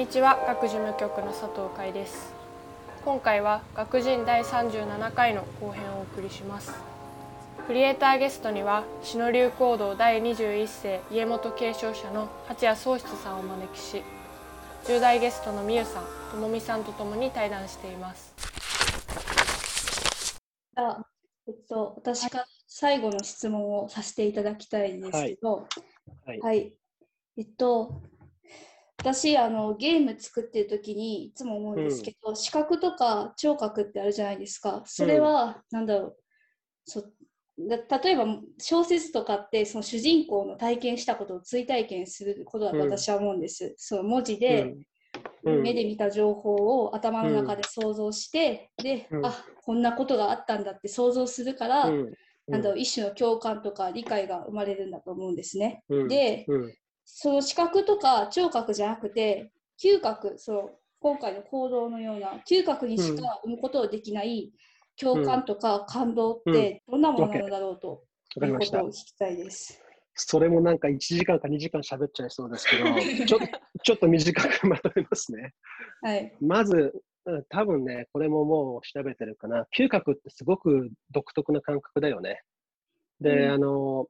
[0.00, 0.42] にちは。
[0.46, 2.32] 学事務局の佐藤海です。
[3.04, 6.72] 今回は学人第37回の後編をお送りします。
[7.66, 14.02] クリエイターゲストには篠流行動第21世家元継承者の八谷宗室さんをお招きし
[14.84, 18.34] 10代ゲストのみゆさんともみさんとともに対談しています。
[20.76, 21.04] あ
[21.46, 25.68] えっと、私から最後の質問をさせていただきたいんですけど、
[26.24, 26.40] はい。
[26.40, 26.72] はい。
[27.36, 28.00] えっと、
[29.02, 34.82] 私あの、ゲーム作ってる時にいつも思うんですけど、視覚とか聴覚ってあるじゃないですか。
[34.84, 36.16] それは、なんだろう。
[36.84, 37.04] そ
[37.58, 38.24] だ例えば
[38.58, 43.74] 小説とかってその主人公の体験したことを追体験することだと私は思うんです。
[43.76, 44.74] その文字で、
[45.44, 45.62] うん。
[45.62, 49.26] 目で見た情報を頭の中で想像して、で、うん。
[49.26, 52.12] あこんなことがあったんだって想像するから、うん。
[52.48, 55.82] なんだろう一種の共感とか理解が生まれるんだと思うんですね。
[55.88, 56.08] うん。
[56.08, 56.74] で、うん
[57.12, 59.50] その視覚とか聴覚じゃなくて
[59.82, 64.52] 嗅覚その今回の行動のような嗅覚にしか生むことのできない
[64.96, 68.04] 共感とか感動ってどんなものなのだろうと
[68.44, 68.92] いうことを聞。
[68.92, 69.82] きたいです。
[70.14, 72.84] それもなんか1時間か2時間喋っちゃいそうですけど、
[73.26, 73.38] ちょ
[73.82, 75.54] ちょっと短くまとめますね。
[76.02, 76.36] はい。
[76.40, 76.92] まず、
[77.24, 79.66] うん多分ね、これももう調べてるかな。
[79.76, 82.42] 嗅覚ってすごく独特な感覚だよね。
[83.20, 84.06] で、うんあの、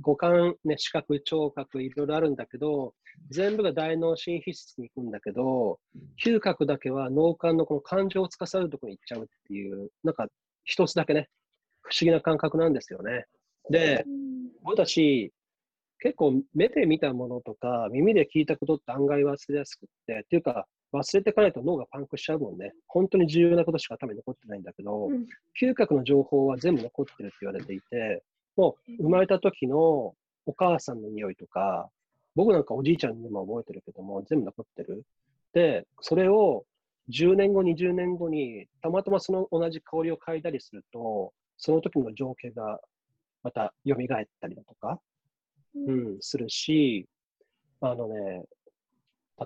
[0.00, 2.94] 五感、ね、視覚、聴覚、いろいろあるんだけど、
[3.30, 5.78] 全部が大脳神秘質に行くんだけど、
[6.24, 10.28] 嗅覚だけは脳幹のこの感情を司るところに行っちゃうっていう、なんか
[10.64, 11.28] 一つだけね、
[11.82, 13.26] 不思議な感覚なんですよね。
[13.70, 14.04] で、
[14.62, 15.32] 僕たち、
[16.00, 22.72] 結構目で見たものとか耳で聞いたことって案外忘れやすくって、っていうか忘れていかないと脳がパンクしちゃうもんね。
[22.86, 25.26] 本当に重要なことしか頭に残ってないんだけど、うん
[25.60, 28.22] 嗅覚の情報は全部残ってるって言われていて、
[28.58, 29.78] もう生まれた時の
[30.44, 31.88] お母さんの匂いとか、
[32.34, 35.04] 僕なんかおじいちゃんにも覚えてるけども、全部残ってる。
[35.52, 36.64] で、それを
[37.08, 42.80] 10年後、20年後にたまたまその同じ香りを嗅いだりすると、その時の情景が
[43.44, 43.96] また蘇っ
[44.40, 45.00] たりだとか、
[45.76, 47.06] うん、するし、
[47.80, 48.42] あのね、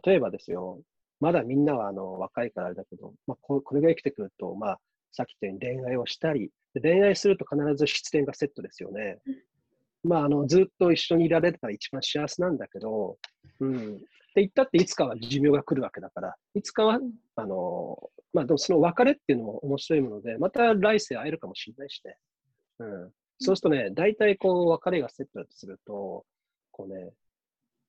[0.06, 0.80] 例えばですよ、
[1.20, 4.80] まだみんなはあの若いからあれだけど、まあ、ここれが生きてくると、まあ、
[5.12, 9.18] さっき言ったように恋愛をしたり、で恋愛すると必ず失恋がセットですよね。
[10.04, 13.18] まあ、あのずっと一緒にいられたら一番幸せなんだけど、
[13.60, 13.96] うん。
[13.96, 13.98] っ
[14.34, 16.98] て言ったっていつかは寿命が来るわけだから、いつかは、
[17.36, 17.98] あの、
[18.32, 22.16] まあでもその別れっていうのも面白いもので、また来世会えるかもしれないしね。
[22.78, 23.12] うん。
[23.38, 26.24] そうするとね、大体こう別れがセットだとすると、
[26.70, 27.12] こうね、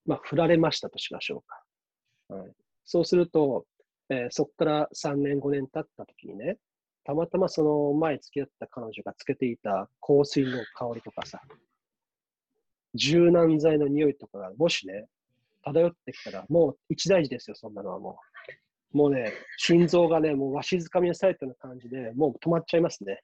[0.06, 2.36] まあ振られましたとしましょうか。
[2.36, 2.52] はい、
[2.84, 3.66] そうすると、
[4.10, 6.58] えーそこから3年、5年経った時にね、
[7.04, 11.42] たまたまその前付き合った彼女がつけていた香水の香りとかさ、
[12.96, 15.08] 柔軟剤の匂いとかがもしね、
[15.64, 18.20] 漂ってきたら、もう一大事ですよ、そんなのはも
[18.94, 18.98] う。
[18.98, 23.22] もうね、心臓がね、もうわしづかみにされたような感じで、もう止まっちゃいますね。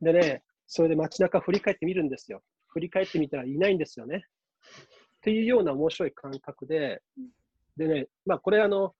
[0.00, 2.42] でね、それで街中振り返ってみるんですよ。
[2.68, 4.24] 振り返ってみたらいないんですよね。
[4.26, 7.02] っていうような面白い感覚で、
[7.76, 8.94] でね、まあこれあの、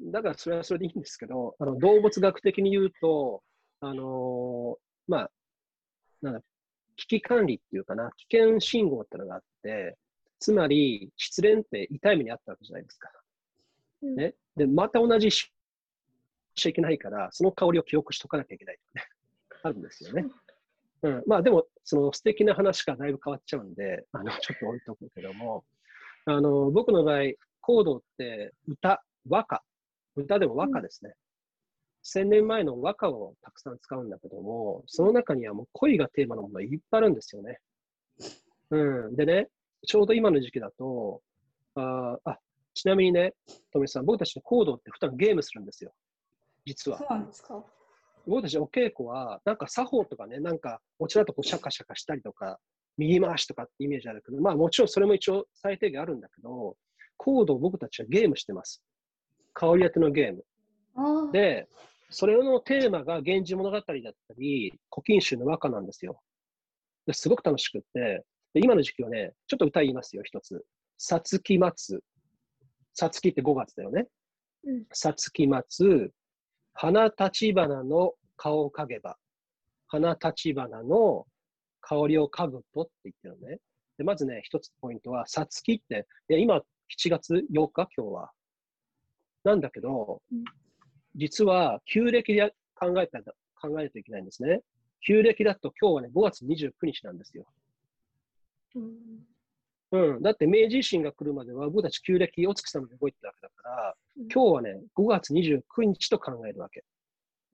[0.00, 3.42] だからそれはそれでいいんですけど、あの動物学的に言うと、
[3.80, 5.30] あのーまあ、
[6.22, 6.40] なんだ、
[6.96, 9.96] 危機管理っていうかな、危険信号ってのがあって、
[10.38, 13.10] つまり失恋って痛い目にあったわけじゃないですか。
[14.02, 14.16] うん。
[14.16, 15.52] ね、で、また同じし
[16.54, 19.08] ちゃいけないから、その香りを記憶しとかなきゃいけないとかね、
[19.62, 20.26] あるんですよね。
[21.02, 21.08] う。
[21.08, 25.64] ん、まあでも、その素敵な話からだいぶ変わっちゃうんで、あのちょっと置いとくけども、
[26.26, 27.22] あの僕の場合、
[27.60, 29.62] コードって歌、和歌、
[30.16, 31.14] 歌でも和歌ですね。
[32.02, 37.60] 千年前の和歌をたくさん使うんだけども、その中にはもう恋がテーマのものがいっぱいあるんですよね。
[38.70, 39.16] うん。
[39.16, 39.48] でね、
[39.86, 41.22] ちょうど今の時期だと、
[41.74, 42.38] あーあ
[42.74, 43.34] ちなみにね、
[43.72, 45.92] トメさん、僕たちのコードって普段ゲームするんですよ。
[46.64, 47.06] 実はそう。
[47.10, 47.64] なんですか？
[48.26, 52.58] 僕たちお稽古は、なんか作法とかね、なんかおちらとこうシャカシャカしたりとか、
[52.98, 56.76] 右回しとかってイメージあるけど、まあもちろんそれも一応最低限あるんだけど、
[57.16, 58.82] コードを僕たちはゲームしてます。
[59.54, 60.44] 香り当てのゲーム。
[61.32, 61.68] で、
[62.10, 63.94] それのテーマが源氏物語だった
[64.36, 66.20] り、古今集の和歌なんですよ。
[67.06, 70.64] ですごく楽しくって、で今の時期はね、ちょっと歌言いますよ、一つ。
[70.98, 72.02] さつき待つ。
[72.94, 74.06] さつきって5月だよね。
[74.64, 76.12] うんさつき待つ。
[76.74, 79.16] 花立花の顔を嗅げば。
[79.88, 81.26] 花立花の
[81.80, 83.58] 香りを嗅ぐとって言ってるのね。
[83.98, 86.62] でまずね、一つポイントは、さつきって、今7
[87.10, 88.30] 月8日、今日は。
[89.44, 90.44] なんだけど、うん
[91.14, 93.24] 実は旧暦で考えたら
[93.60, 94.62] 考えないといけないんですね。
[95.00, 97.44] 旧暦だと今日はね、5月29日なんですよ。
[98.74, 98.92] うん
[99.92, 100.22] うん。
[100.22, 106.84] だって明治維新が来るまでは、僕たち旧暦お月様で動いてたわけだから、うん今日はね、5月29日と考えるわけ。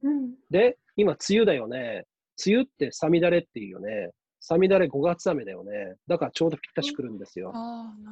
[0.02, 0.34] うん。
[0.50, 2.06] で、今、梅雨だよね。
[2.46, 4.10] 梅雨ってさみだれっていうよね。
[4.48, 5.96] さみだれ5月雨だよね。
[6.06, 7.52] だからちょうどぴったし来るんですよ。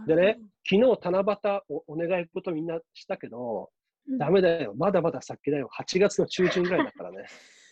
[0.06, 0.37] でね、
[0.69, 3.71] 昨日七夕おお願い事みんなしたけど、
[4.19, 4.75] ダメだよ。
[4.77, 5.71] まだまだ先だよ。
[5.75, 7.25] 8月の中旬ぐらいだからね。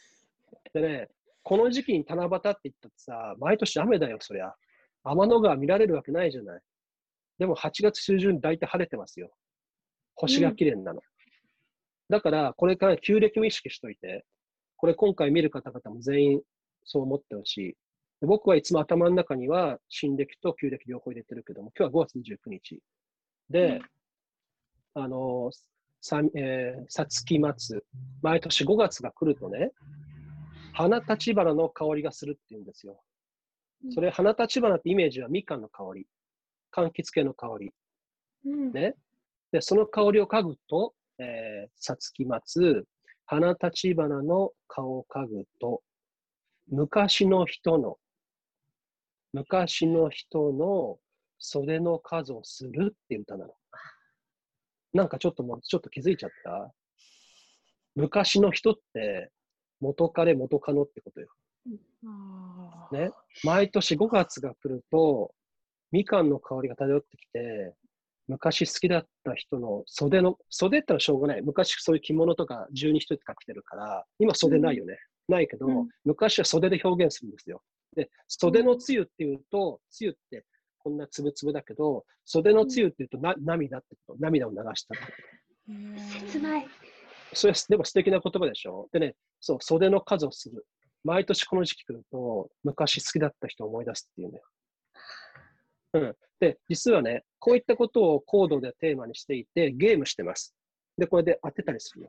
[0.73, 1.09] でね、
[1.43, 4.55] この時期に七夕って言ったってさ、毎年雨だよ、そりゃ。
[5.03, 6.63] 天の川見られるわけないじゃない。
[7.39, 9.31] でも8月中旬大体晴れてますよ。
[10.15, 11.03] 星が綺麗なの。
[12.09, 14.25] だから、これから旧暦も意識しといて、
[14.79, 16.43] これ今回見る方々も全員
[16.85, 17.77] そう思ってほしい。
[18.25, 22.81] で僕はいつも頭の中には新暦と旧暦両方入れてるけども、今日は5月29日。
[23.50, 23.82] で、
[24.94, 25.50] あの、
[26.00, 27.85] さえー、さつき松、
[28.23, 29.73] 毎年5月が来るとね、
[30.73, 33.03] 花立ち花の香りがするって言うんですよ。
[33.91, 36.06] それ、花立ち花ってイメージはみかんの香り、
[36.73, 37.73] 柑橘系の香り。
[38.47, 38.73] うん。
[38.73, 38.94] ね。
[39.53, 42.87] で、その香りを嗅ぐと、えー、さつき松、
[43.27, 45.82] 花立ち花の顔を嗅ぐと、
[46.70, 47.99] 昔の人の、
[49.35, 50.99] 昔の人の
[51.41, 53.53] 袖の数をするっていう歌なの。
[54.93, 56.73] なんかちょっともう、ちょっと気づいちゃった？
[57.97, 59.33] 昔の人って、
[59.81, 61.27] 元彼元カノってことよ。
[62.93, 63.11] ね？
[63.43, 65.35] 毎年5月が来ると、
[65.91, 67.75] みかんの香りが漂ってきて、
[68.29, 71.43] 昔好きだった人の袖の、袖ってのはしょうがない。
[71.43, 74.97] 昔そういう着物とか十二人とか着てるから、今袖ないよね。
[75.29, 77.63] ないけど、うん昔は袖で表現するんですよ。
[77.94, 80.44] で、袖のつゆっていうと、つゆって
[80.79, 84.17] こんなつぶつぶだけど、袖のつゆっていうとな、涙ってこと？
[84.20, 84.94] 涙を流した
[86.26, 86.67] 切ない。
[87.32, 88.88] それはでも素敵な言葉でしょ？
[88.93, 90.67] でね、そう、袖の数をする。
[91.05, 94.41] 毎年この時期来ると、昔好きだった人を思い出すっていうね。
[95.94, 96.17] うん。
[96.41, 100.55] で、実はね、こういったことをコードでテーマにしていて、ゲームしてます。
[100.96, 102.08] で、これで当てたりするの。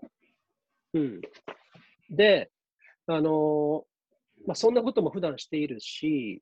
[0.94, 1.22] うん。
[2.10, 2.52] で、
[3.08, 3.95] あのー
[4.46, 6.42] まあ、そんなことも普段しているし、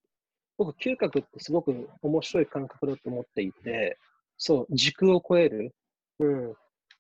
[0.58, 3.98] 僕、嗅覚ってすごく面白い感覚だと思っていて、
[4.38, 5.74] そう、時空を超える、
[6.20, 6.54] うん、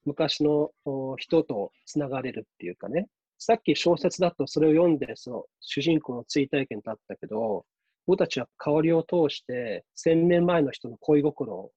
[0.05, 0.71] 昔の
[1.17, 3.07] 人とつながれるっていうかね、
[3.37, 7.65] さっき小説だとそれを読んで、その主人公の追体験だったけど、
[8.05, 11.71] 僕たちは香りを通して、千年前の人の恋心を、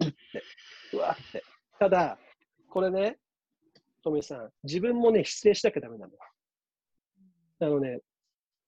[0.00, 0.16] うって、
[0.94, 1.42] うわって。
[1.78, 2.18] ただ、
[2.70, 3.18] これね、
[4.02, 6.12] トミさん、自分もね、失礼しなきゃダメなの。
[7.60, 8.00] あのね、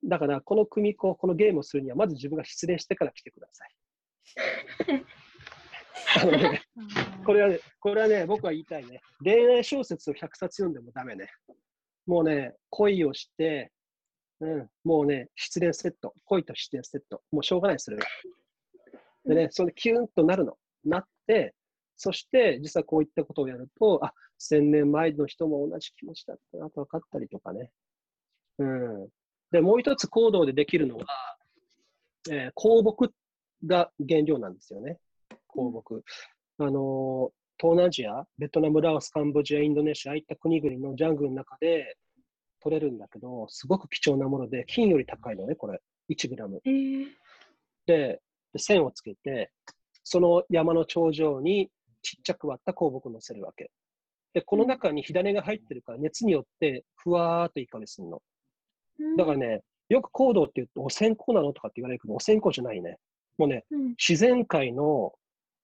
[0.04, 3.70] だから、この組子、このゲームをするには、まず自分が失礼してから来てください。
[6.20, 6.62] あのね、
[7.24, 9.00] これはね、これはね、僕は言いたいね。
[9.22, 11.28] 恋愛小説を100冊読んでもダメね。
[12.06, 13.72] もうね、恋をして、
[14.40, 16.14] うん、もうね、失恋セット。
[16.24, 17.22] 恋と失恋セット。
[17.32, 18.02] もうしょうがない、それは。
[19.26, 20.56] でね、それでキュンとなるの。
[20.84, 21.54] なって、
[21.96, 27.72] そして、実はこういったことをやると、あ、千年前の人も同じ気持ちだったなと分かったりとかね。
[28.58, 29.08] うん。
[29.50, 31.06] で、もう一つ行動でできるのは、
[32.30, 33.12] えー香木
[33.66, 34.98] が原料なんですよね。
[35.48, 36.04] 香木。
[36.58, 41.96] あのー東南アジア、ベトナム、ラオス、カンボジア、インドネシア、ああいった国々のジャングルの中で
[42.62, 45.80] 取れるんだけど、すごく貴重なもので、金より高いのね、これ。
[46.08, 46.60] 1グラム。
[46.64, 47.06] えー、
[47.86, 48.20] で、
[48.52, 49.50] で線をつけて、
[50.04, 51.69] その山の頂上に
[52.02, 53.72] ちっちゃく割った香木を乗せるわけ。
[54.34, 58.22] で、この中に火種が入ってるから、熱によってふわーっといい香りするの。
[59.17, 62.98] だからね、よく香道って言うと、お線香なのとかって言われるけど、お線香じゃないね。
[63.36, 65.12] もうね、うん、自然界の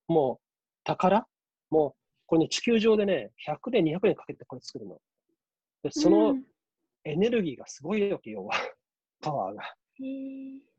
[0.09, 0.45] もう
[0.85, 1.27] 宝？
[1.71, 1.93] もう、
[2.27, 4.99] これね、地球上でね、100年、200年かけてこれ作るの。
[5.83, 6.37] で、その
[7.05, 8.49] エネルギーがすごいわけよ、
[9.21, 9.75] パワーが。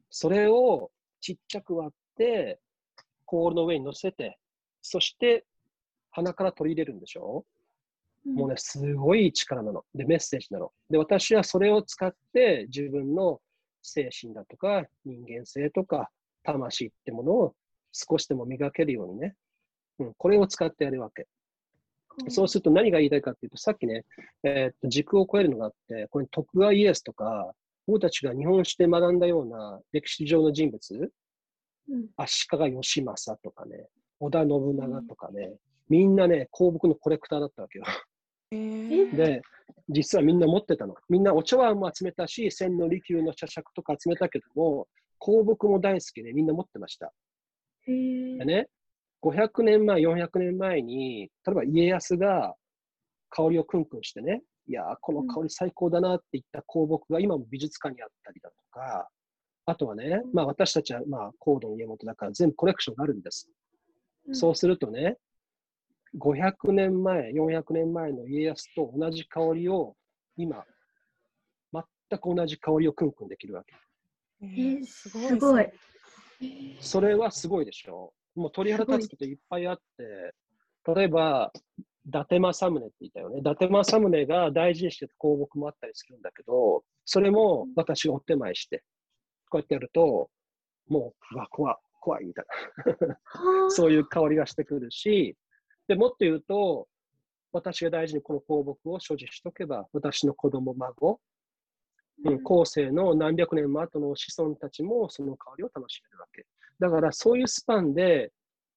[0.09, 2.59] それをちっちゃく割って、
[3.25, 4.39] コールの上に乗せて、
[4.81, 5.45] そして
[6.11, 7.45] 鼻から取り入れるんでしょ、
[8.25, 9.83] もうね、すごい力なの。
[9.93, 10.71] で、メッセージなの。
[10.89, 13.39] で、私はそれを使って自分の
[13.83, 16.09] 精神だとか人間性とか
[16.43, 17.55] 魂ってものを
[17.91, 19.35] 少しでも磨けるようにね、
[19.99, 21.27] うん、これを使ってやるわけ。
[22.29, 24.05] そうすると何が言いたいかっていうと、さっきね、
[24.43, 27.53] えーっと時空を超えるのがあって、これ徳川家康とか、
[27.87, 31.11] 僕たちが日本史で学んだような歴史上の人物、
[31.89, 33.87] うん足利義政とかね、
[34.19, 35.53] 織田信長とかね、
[35.87, 37.85] みんなね、香木のコレクターだったわけよ。
[39.15, 39.41] で、
[39.89, 40.95] 実はみんな持ってたの。
[41.09, 44.87] みんなお茶碗も集めたし、千利休の茶杓とか集めたけども、
[45.19, 47.13] 香木も大好きでみんな持ってました。
[47.87, 48.67] でね、
[49.23, 52.55] 500年前、400年前に、例えば家康が
[53.29, 59.07] 香りをクンクンしてね、いやー、この香り最高だなって言った香木が今も美術館にあったりだとか、
[59.67, 63.49] あとはね、まあ私たちはまあコードの家元だから全部コレクションがあるんです。
[64.31, 65.17] そうするとね、
[66.17, 69.95] 500年前、400年前の家康と同じ香りを
[70.37, 70.63] 今、
[71.73, 73.75] 全く同じ香りをクンクンできるわけ。
[74.41, 75.69] ええーすごい。
[76.79, 78.13] それはすごいでしょ。
[78.35, 80.33] もう鳥肌立つこといっぱいあって、
[80.93, 81.51] 例えば、
[82.07, 83.39] 伊達政宗って言ったよね。
[83.39, 88.83] 伊達政宗が大事にしてた香木もあったりするんだけど、それも私がお手前して、
[89.49, 90.29] こうやってやると、
[90.87, 92.45] もう、うわ、怖い、怖いみたい
[92.99, 93.07] な。
[93.23, 95.35] はあ そういう香りがしてくるし、
[95.87, 96.87] でもっと言うと、
[97.51, 101.19] 私が大事にこの香木を所持しとけば、私の子供、孫、
[102.25, 106.45] うん、後世の何百年も後の子孫たちもその香りを楽しめるわけ。
[106.79, 108.31] だからそういうスパンで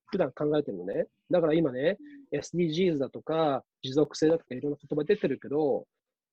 [0.06, 1.06] 普段考えてるのね。
[1.30, 1.98] だから今ね、
[2.32, 5.86] SDGs だとか持続性だとかいろんな言葉出てるけど、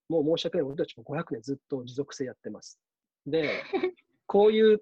[0.10, 2.80] もう申し訳ない、俺たちも500年ずっと持続性やってます。
[3.26, 3.50] で、
[4.28, 4.82] こういう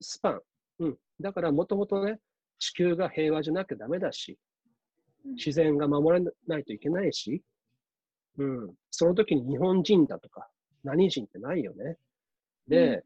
[0.00, 0.40] スパン、
[0.80, 2.18] うん、だからもともとね、
[2.58, 4.38] 地球が平和じゃなきゃダメだし、
[5.34, 7.42] 自然が守らないといけないし、
[8.38, 10.48] うん、その時に日本人だとか、
[10.84, 11.96] 何人ってないよね。
[12.68, 13.04] で、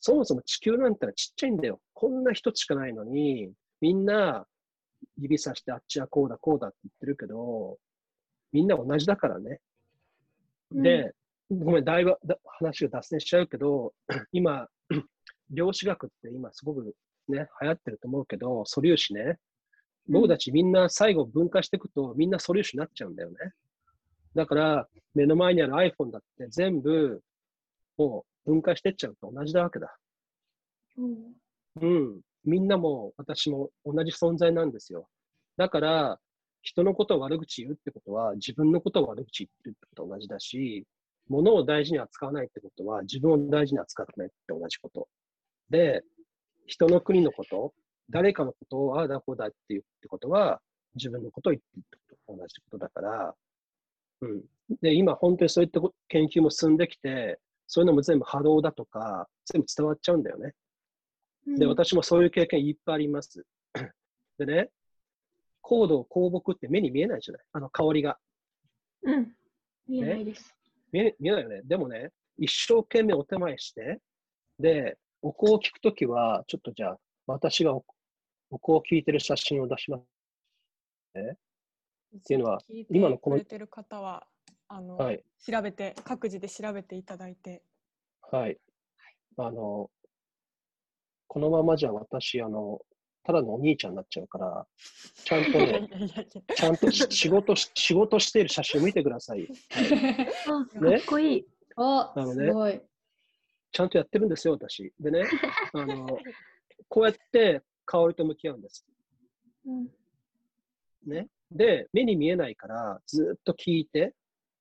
[0.00, 1.80] そもそも地球なんてのはちっちゃいんだよ。
[1.94, 4.46] こんな一つしかないのに、みんな
[5.18, 7.78] 指さしてあっちはこうだこうだって言ってるけど、
[8.52, 9.60] みんな同じだからね。
[10.72, 11.12] で、
[11.50, 13.92] ごめん、だいぶだ話が脱線しちゃうけど、
[14.32, 14.68] 今、
[15.50, 16.94] 量子学って今すごく
[17.28, 19.38] ね、流行ってると思うけど、素粒子ね。
[20.08, 23.36] 僕たちみんな最後分化していくと、みんな素粒子になっちゃうんだよね。
[24.34, 27.22] だから、目の前にある iPhone だって全部、
[27.96, 29.96] もう分解してっちゃうと同じだわけだ。
[30.96, 31.42] うん
[31.80, 32.20] うん。
[32.44, 35.08] みんなも私も同じ存在なんですよ。
[35.56, 36.20] だから、
[36.62, 40.84] 人のことを悪口言うってことは、自分のことを悪口言ってるってことと同じだし、
[41.28, 45.08] 物を大事に扱わないってことは、自分を大事に扱ってないって同じこと。
[45.70, 46.02] で、
[46.66, 47.74] 人の国のこと、
[48.10, 50.60] 誰かのことをああだこうだって言うってことは、
[50.94, 53.34] 自分のことを言ってるってことと同じことだから、
[54.20, 54.42] うん。
[54.80, 60.54] で、今本当にそういったこ研究も進んできて、そういうのも全部波動だとか、全部伝わっちゃうんだよね。
[61.58, 63.44] で、私もそういう経験いっぱいあります。
[64.38, 64.70] でね、
[65.60, 68.18] 高度、香木って目に見えないじゃないあの香りが。
[69.02, 69.34] うん。
[69.88, 70.54] 見えないです。
[70.92, 71.62] 見え見えないよね。
[71.64, 74.00] でもね、一生懸命お手前して、
[74.58, 77.84] で、お香を聞くときは、ちょっとじゃあ、私がお
[78.50, 80.02] お香を聞いてる写真を出します。
[81.14, 82.60] っていうのは
[82.90, 84.26] 今のこのてる方は
[84.68, 87.62] あの、はい調べて各自で調べていただいて
[88.32, 88.58] はい。
[89.36, 89.90] あの、
[91.26, 92.80] このままじゃ私、あの、
[93.24, 94.66] ただのお兄ちゃんになっちゃうから、
[95.24, 95.88] ちゃんとね、
[96.56, 99.46] ちゃんとし仕事し、仕事している写真を見てください。
[100.46, 101.46] あ、 かっこいい。
[101.76, 102.80] あ、なのねすごい。
[103.70, 104.92] ちゃんとやってるんですよ、私。
[104.98, 105.24] でね、
[105.72, 106.18] あの、
[106.92, 108.84] こうやって香りと向き合うんです。
[109.66, 109.88] うん
[111.06, 111.26] ね。
[111.50, 114.14] で、目に見えないから、ずっと聞いて、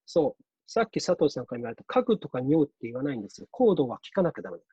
[0.05, 3.47] そう、さっき佐藤さんから言われた、嗅ぐとか匂うって言わないんですよ。
[3.51, 4.63] コードは聞かなきゃダメだ。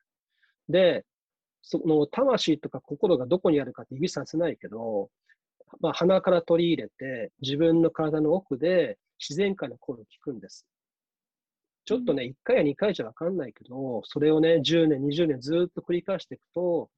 [0.69, 1.05] で、
[1.61, 5.09] その魂とか心がどこにあるかって指させないけど、
[5.81, 10.65] まあ、鼻から取り入れて、自分の体の奥で自然界の声を聞くんです。
[11.83, 16.89] ちょっとね、1回や2回じゃ分かんないけど、それをね、10年、20年ずっと繰り返していくと、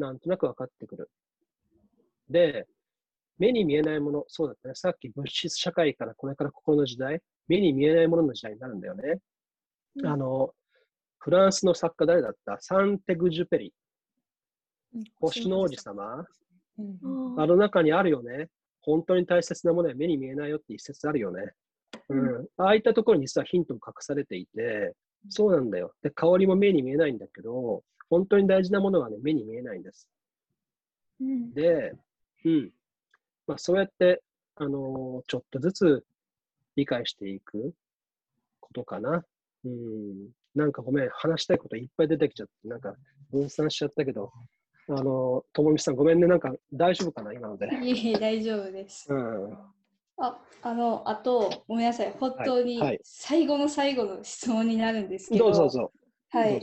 [0.00, 1.10] なんとなく分かってくる。
[2.28, 2.66] で、
[3.38, 4.74] 目に見えないもの、そうだったね。
[4.74, 9.18] さっき物質社会からこれから心の時代、目に見えないものの時代になるんだよね。
[9.96, 10.52] うんあの、
[11.18, 12.58] フランスの作家誰だった？
[12.60, 13.74] サンテグジュペリ。
[15.20, 16.24] 星の王子様？
[16.78, 18.48] うんああの中にあるよね。
[18.82, 21.52] 本当に大切なものは目に見えないよって一節あるよね。
[22.08, 22.46] うん。
[22.56, 24.94] ああいったところに実はヒントも隠されていて、
[25.28, 25.92] そうなんだよ。
[26.02, 30.08] で、香りも目に見えないんだけど、本当に大事なものはね、目に見えないんです。
[31.20, 31.92] うんで、
[32.44, 32.70] うん。
[33.46, 34.22] まあ、そうやって、
[34.56, 36.04] あのーちょっとずつ
[36.76, 37.72] 理解していく
[38.60, 39.24] ことかな。
[39.64, 40.28] うん。
[40.54, 42.94] なんかごめん、話したいこといっぱい出てきちゃって、なんか
[43.30, 44.32] 分散しちゃったけど、
[44.88, 47.66] あのーともみさんごめんね、なんか大丈夫かな、今ので。
[47.82, 49.06] いえいえ、大丈夫です。
[49.08, 49.58] うん。
[50.16, 52.12] あ、あの、あと、ごめんなさい。
[52.18, 55.92] 本当にはい最後の最後の質問になるんですけど、どうぞどうぞ。
[56.30, 56.60] はい。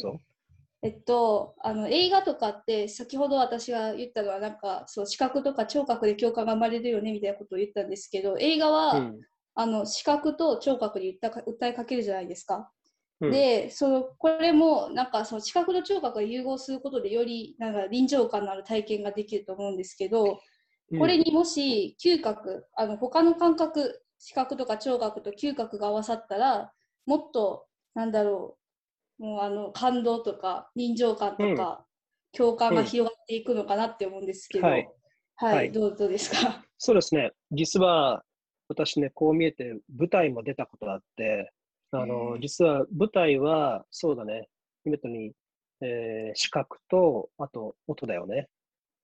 [0.84, 9.20] えっと、あの映画とかって先ほど私が言ったのはなんかそう視覚とか聴覚で共感が生まれるよねみたいなことを言ったんですけど映画は、うん。
[9.60, 12.72] あの視覚と聴覚で訴え訴えかけるじゃないですか。
[13.20, 13.32] うん。
[13.32, 20.40] でそのこれもなんかその視覚と聴覚が融合することでよりなんか臨場感のある体験ができると思うんですけど
[20.92, 21.00] うん。
[21.00, 26.72] これにもし嗅覚あの他の感覚視覚とか聴覚と嗅覚が合わさったら
[27.08, 27.66] もっと
[27.96, 28.67] なんだろう
[29.20, 31.86] もうあの感動とか臨場感とか、
[32.34, 34.88] 共感が広がっていくのかなって思うんですけど、はい。
[35.36, 35.72] はい、はい。
[35.72, 36.64] どうですか？
[36.78, 37.32] そうですね。
[37.52, 38.24] 実は、
[38.68, 41.52] 私ね、こう見えて、舞台も出たことがあって、
[41.92, 44.50] あへの、ー実は舞台は、そうだね、
[44.84, 45.34] 見事に、
[45.82, 48.48] えー視覚と、あと音だよね。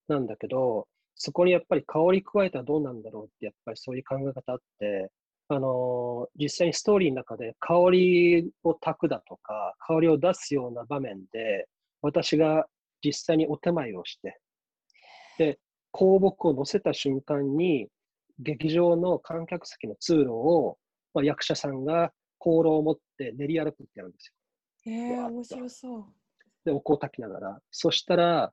[0.08, 5.12] なんだけど、そこにやっぱり香り加えたらどうなんだろうって、やっぱりそういう考え方あって、
[5.56, 6.04] あのー
[6.36, 11.68] 実際にストーリーの中で香りを炊くだとか、香りを出すような場面で、
[12.02, 12.66] 私が
[13.04, 14.40] 実際にお手前をして、
[15.38, 15.60] で、
[15.92, 17.88] 香木を乗せた瞬間に、
[18.40, 20.78] 劇場の観客席の通路を、
[21.14, 24.34] まあ、役者さんが香炉を持って練り歩くってやるんです
[24.86, 24.92] よ。
[24.92, 26.06] えー、面白そう。
[26.66, 27.60] で、お香を炊きながら。
[27.70, 28.52] そしたら、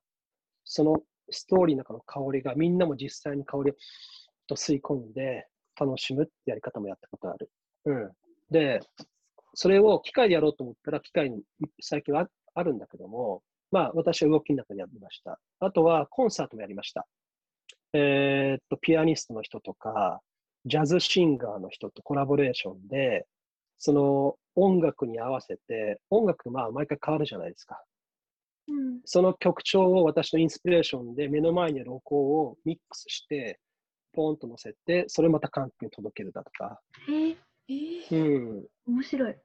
[0.64, 3.74] そのストーリーの中の香りが、みんなも実際に香りを
[4.46, 5.46] と吸い込んで
[5.80, 7.50] 楽しむってやり方もやったことある。
[7.86, 8.10] うん。
[8.50, 8.80] で、
[9.54, 11.42] それを機械でやろうと思ったら、機械に
[11.80, 15.40] 最近はあるんだけども、まあ、私は動きの中にやりました。
[15.60, 17.06] あとは、コンサートもやりました。
[17.92, 20.20] えーっと、ピアニストの人とか、
[20.66, 23.26] ジャズシンガーの人とコラボレーションで、
[23.78, 27.82] その音楽に合わせて、音楽まあ毎回変わるじゃないですか。
[28.68, 33.58] うん、その曲調を私のインスピレーションで目の前にあるお香をミックスして、
[34.12, 36.80] ポンと乗せて、それをまた観客に届けるだとか。
[37.08, 37.36] えー、
[37.68, 38.66] えーうん。
[38.86, 39.36] 面白い。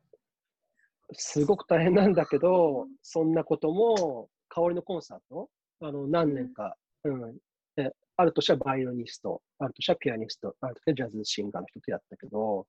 [1.13, 5.49] すごく大変なんだけど、そんなことも、香りのコンサート、
[5.81, 7.37] あの何年か、うん
[7.75, 12.65] である年はバイオニスト、ある年はピアニスト、ある時はジャズシンガーの人とやったけど、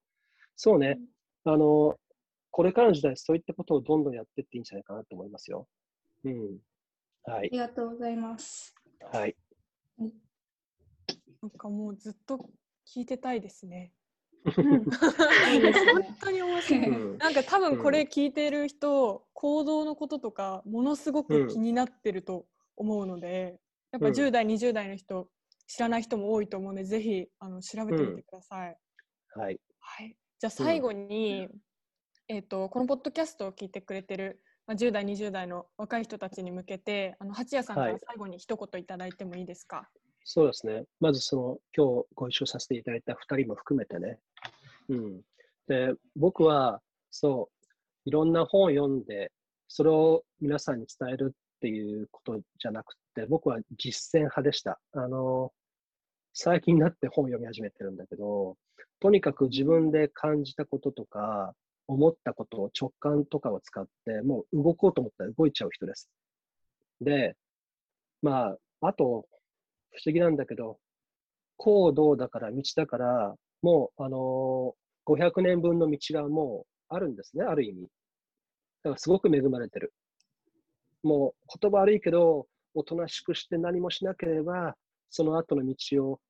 [0.56, 0.98] そうね、
[1.44, 1.94] あの、
[2.50, 5.68] これからの時代、そういったことをどんどんやっていっていいんじゃないかなと思いますよ。
[6.24, 6.58] うん。
[7.24, 7.38] はい。
[7.38, 8.74] ありがとうございます。
[9.12, 9.36] はい。
[11.42, 12.50] なんかもうずっと
[12.86, 13.92] 聞いてたいですね。
[14.54, 14.84] 本
[16.20, 16.88] 当に面白い。
[16.88, 23.58] うんなんか多分これ聞いてる人、行動のこととかものすごく気になってると思うので、
[23.90, 25.28] やっぱうん10代、20代の人
[25.66, 28.78] 知らない人も多いと思うので、ぜひあの調べてみてください。
[29.34, 29.60] はい。
[29.80, 31.48] はい、じゃあ最後に、
[32.28, 39.88] えっ、とこのポッドキャストを聞いてくれてる、まあ、10代、20代の若い人たちに向けて、あの八谷さんかはいら最後に一言いただいてもいいですか？
[40.28, 40.82] そうですね。
[40.98, 44.18] まずその、今日ご一緒させていただいた2人も含めてね。
[44.88, 45.20] うん。
[45.68, 47.68] で、僕は、そう、
[48.06, 49.30] いろんな本を読んで、
[49.68, 54.80] それを皆さんに伝えるっていうことじゃなくて、僕は実践派でした。
[54.94, 55.52] あの、
[56.32, 58.56] 最近になって本を読み始めてるんだけど、
[58.98, 61.54] とにかく自分で感じたこととか、
[61.86, 66.10] 思ったことを直感とかを使って、もう動こうと思ったら動いちゃう人です。
[67.00, 67.36] で、
[68.22, 69.28] まあ、あと、
[69.96, 70.78] 不思議なんだけど、
[71.56, 77.82] 行動だから道だから、もう、あのー500年分の道がもうあるんですね、ある意味。
[77.82, 77.88] だ
[78.82, 79.94] からすごく恵まれてる。
[81.04, 84.74] もう言葉悪いけど、おとなしくして何もしなければ、
[85.08, 86.20] その後の道を、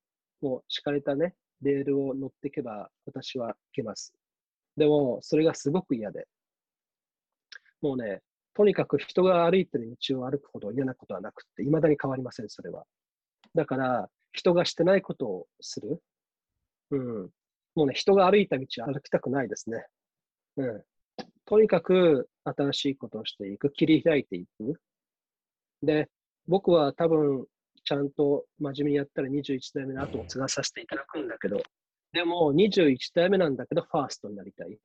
[0.41, 4.13] もう敷かれたね、レールを乗っていけば、私は行けます。
[4.77, 6.27] でも、それがすごく嫌で。
[7.81, 8.21] もうね、
[8.53, 12.85] とにかく人が歩いてる道を歩くほど嫌なことはなくって、未だに変わりません、それは。
[13.57, 15.99] だから、人がしてないことをする。
[16.91, 17.29] うん。
[17.73, 19.83] もうね、人が歩いた道を歩きたくないですね。
[20.57, 20.83] うん。
[21.45, 24.79] とにかく新しいことをしていく、切り開いていく。
[25.81, 26.07] で、
[26.47, 27.47] 僕は多分、
[27.83, 31.63] ちゃんと真面目にやったら21代目の後を継がさせていただくんだけど、
[32.13, 34.77] でも21代目なんだけど、ファーストになりたい。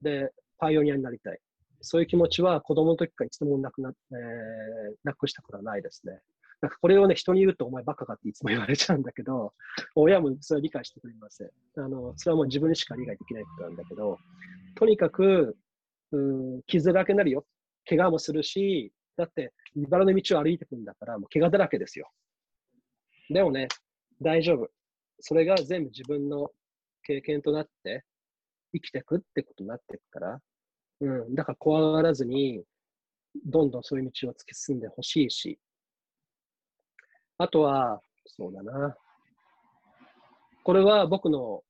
[0.00, 1.40] で、パイオニアになりたい。
[1.80, 6.20] そういう気持ちは子供の時からいつもなくな、えーなくしたことはないですね。
[6.62, 9.52] なんかこれをね、人に言うとお前バカかっていつも言われちゃうんだけど、
[9.96, 11.50] 親もそれは理解してくれません。
[11.76, 14.16] あの、それはもう自分にしか理解できないことなんだけど、
[14.76, 15.58] とにかく、
[16.12, 16.18] う
[16.58, 17.44] ん、傷だらけになるよ。
[17.84, 22.08] 怪我もするし、だって、茨の道を歩いてくんだから、もう怪我だらけですよ。
[23.28, 23.66] でもね、
[24.20, 24.70] 大丈夫。
[25.18, 26.52] それが全部自分の
[27.02, 28.04] 経験となって、
[28.72, 30.40] 生きていくってことになっていくから、
[31.00, 32.62] うん、だから怖がらずに、
[33.44, 35.58] どんどんそういう道を突き進んでほしいし、
[37.42, 38.96] あとは、そうだな。
[40.62, 41.64] これは僕の、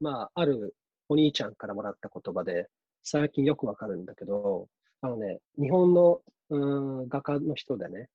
[0.00, 0.76] まあ、ある
[1.08, 2.68] お兄ちゃんからもらった言葉で、
[3.02, 4.68] 最近よくわかるんだけど、
[5.00, 8.08] あのね、日本のうん画家の人でね、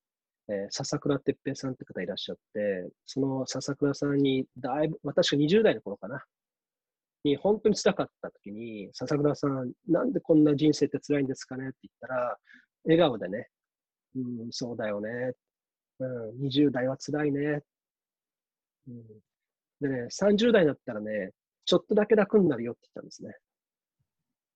[0.48, 6.24] えー笹倉哲平さんって方いらっしゃって、その笹倉さんに、だいぶ、私が20代の頃かな、
[7.26, 12.38] に本当に辛かった時に、笹倉さん、なんでこんな人生って辛いんですかねって言ったら、
[12.86, 13.50] 笑顔でね、
[14.16, 15.34] うん、そうだよね、
[16.06, 17.63] うん、20代は辛いね、
[18.88, 19.04] うん、
[19.82, 21.32] でね、30代になったらね、
[21.66, 23.36] ちょっとだけ楽になるよって言ったんですね。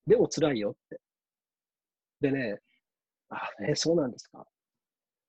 [0.06, 1.00] でも辛いよって。
[2.22, 2.60] でね、
[3.30, 4.46] あ、ね、そうなんですか。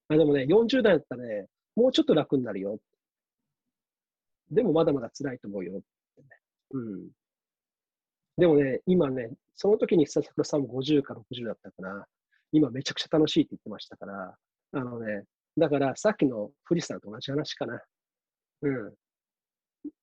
[0.08, 2.78] あでもね、40代だったらね、もうちょっと楽になるよ。
[4.50, 5.72] でもまだまだ辛いと思うよ。
[5.74, 5.82] ね
[6.70, 7.08] うん。
[8.36, 12.06] でもね、今ね、その時に佐々さんも50か60だったから、
[12.52, 14.36] 今めちゃくちゃ楽しいって言ってましたから、
[14.72, 15.24] あのね、
[15.58, 17.80] だからさっきの富士山と同じ話かな。
[18.62, 18.94] うん。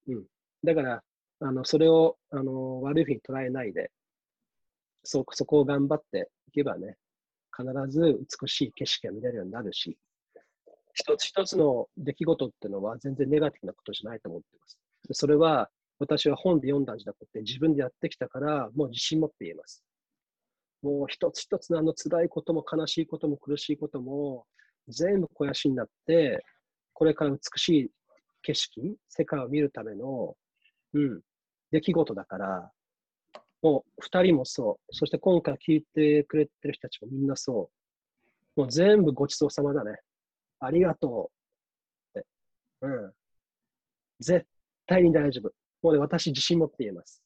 [0.08, 0.26] うん。
[0.64, 1.04] だから、
[1.42, 3.92] あの、それを、あの、悪いふうに捉えないで、
[5.04, 6.98] そ、そこを頑張っていけばね、
[7.56, 9.98] 必ず美しい景色が見れるようになるし、
[10.94, 14.78] 一つ一つの出来事っていうのは全然ネガティブなことじゃないと思ってます。
[15.12, 19.84] それは私は本で読んだんじゃなくて自分でやってきたからもう自信持って言えます。
[20.82, 24.46] もう一つ一つのあの辛いことも悲しいことも苦しいことも
[24.88, 26.44] 全部肥やしになって、
[26.94, 27.92] これから美しい
[28.42, 30.36] 景色、世界を見るための、
[30.94, 31.22] うん、
[31.72, 32.72] 出来事だから、
[33.62, 37.72] もう二人もそう、そして今回聞いてくれてる人たちもみんなそ
[38.56, 39.98] う、もう全部ごちそうさまだね。
[40.60, 41.32] ありがと
[42.16, 42.28] うって。
[42.82, 43.14] うん。
[44.20, 44.46] 絶
[44.88, 45.52] 対に大丈夫。
[45.82, 47.22] もうね、私自信持って言えます。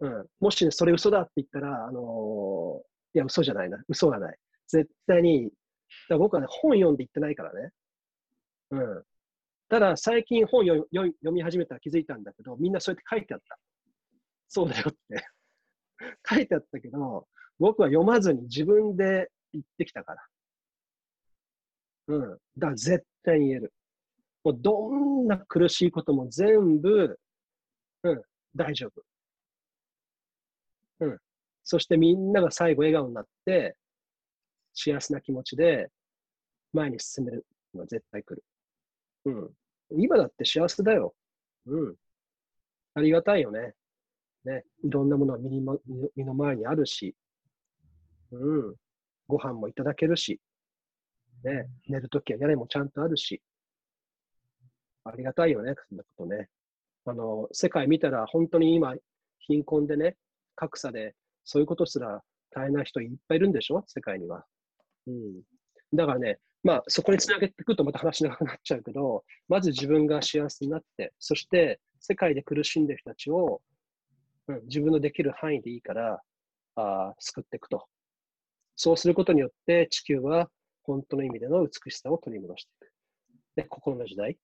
[0.00, 0.26] うん。
[0.40, 3.82] もしね、それ嘘だって言ったら、あのー、いや、嘘じゃないな。
[3.88, 4.36] 嘘がない。
[4.66, 5.50] 絶対に、
[6.08, 7.70] だ僕はね、本読んで言ってないからね。
[8.70, 9.04] うん。
[9.68, 13.58] ただ、最近本読読み始めたら気づいたんだけど、みんなそうやって書いてあった。
[14.48, 15.26] そうだよって
[16.28, 17.26] 書いてあったけど、
[17.58, 20.26] 僕は読まずに自分で言ってきたから。
[22.08, 22.30] うん。
[22.30, 23.72] だから絶対言える。
[24.42, 27.18] もうどんな苦しいことも全部、
[28.02, 28.22] うん、
[28.54, 29.02] 大丈夫。
[31.00, 31.18] うん。
[31.62, 33.76] そしてみんなが最後笑顔になって、
[34.74, 35.88] 幸せな気持ちで
[36.72, 38.44] 前に進めるのは絶対来る。
[39.26, 39.50] うん。
[40.02, 41.14] 今だって幸せだよ。
[41.66, 41.94] うん。
[42.94, 43.74] ありがたいよね。
[44.44, 44.64] ね。
[44.82, 45.76] いろんなものが身に、ま、
[46.16, 47.14] 身の前にあるし、
[48.32, 48.74] うん。
[49.28, 50.40] ご飯もいただけるし、
[51.44, 51.68] ね。
[51.88, 53.40] 寝るときは屋根もちゃんとあるし、
[55.04, 56.48] ありがたいよね、そんなことね。
[57.06, 58.94] あの、世界見たら本当に今、
[59.38, 60.16] 貧困でね、
[60.56, 63.84] 格差で、そういうことすら大変な人いっぱいいるんでしょ？
[63.86, 64.44] 世界には。
[65.06, 65.42] うん。
[65.92, 73.60] だからね、まあ、そこにつなげていくとまた話長くなっちゃうけど、まず自分が幸せになって、そして世界で苦しんでる人たちを、
[74.48, 76.22] うん、自分のできる範囲でいいから
[76.76, 77.86] あ救っていくと。
[78.76, 80.48] そうすることによって地球は
[80.82, 82.92] 本当の意味での美しさを取り戻していく。
[83.56, 84.38] で、心の時代。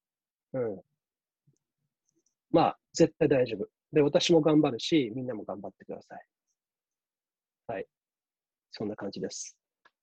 [0.53, 0.81] うん。
[2.51, 3.69] まあ、絶対大丈夫。
[3.93, 6.27] で、私も頑張るし、みんなも頑張ってください。
[7.67, 7.87] はい。
[8.71, 9.60] そんな感じです。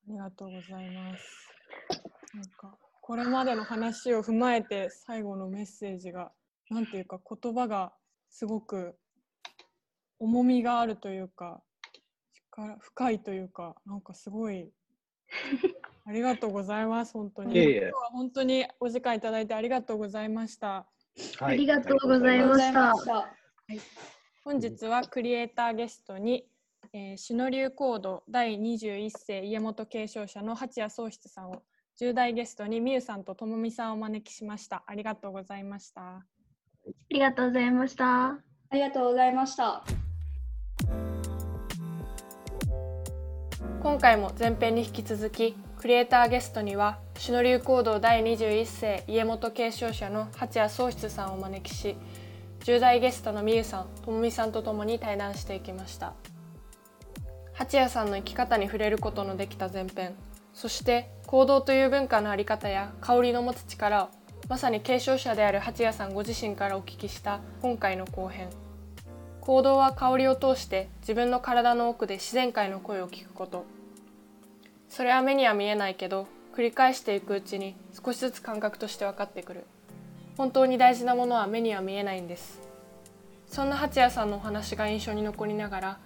[0.07, 1.49] ありがとうございます。
[2.33, 6.31] なんか、これまでの話を踏まえて、最後のメッセージが、
[6.69, 7.91] なんていうか、言葉が
[8.29, 8.95] すごく
[10.17, 11.61] 重みがあるというか、
[12.79, 14.71] 深いというか、なんかすごい
[16.05, 17.53] ありがとうございます、本当に。
[17.53, 20.87] いえいえ今日は本当にお時間いただいてありがとうございました。
[21.39, 22.95] はい、ありがとうございました。
[22.95, 23.35] は
[23.69, 23.79] い、
[24.45, 26.49] 本日はクリエイターゲストに、
[26.99, 31.61] えー、シノリューコード第21世家元継承者の八谷宗室さんを
[32.01, 34.83] 10代ゲストにみゆさんとともみさんをお招きしました。
[34.87, 36.01] ありがとうございました。
[36.01, 36.23] あ
[37.11, 38.29] りがとうございました。
[38.29, 38.39] あ
[38.71, 39.83] りがとうございました。
[43.83, 51.95] 今回も前編に引き続きクリエイターゲストにはシノ流行動第21世家元継承者の八谷宗室さんをお招きし
[52.61, 56.15] 10代ゲストのみゆさんともみさんとともに対談していきました
[57.57, 60.13] 八谷さんの生き方に触れることのできた前編。
[60.53, 64.09] そして行動という文化の在り方や香りの持つ力を
[64.47, 68.49] まさに継承者である八谷さんご自身からお聞きした今回の後編。
[69.41, 73.65] 行動は香りを通して自分の体の奥で自然界の声を聞くこと。
[74.87, 79.65] それは目には見えないけど繰り返していくうちに少しずつ感覚として分かってくる。
[80.37, 82.61] 本当に大事なものは目には見えないんです。
[83.47, 85.99] そんな八谷さんのお話が印象に残りながら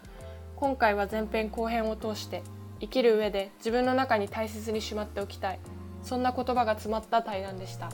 [0.61, 2.43] 今回は前編後編を通して
[2.81, 5.59] 生きる上で自分の中に大切にしまっておきたい
[6.03, 7.89] そんな言葉が詰まった対談でした。